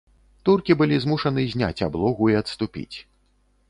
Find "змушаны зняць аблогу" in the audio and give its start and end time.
1.05-2.23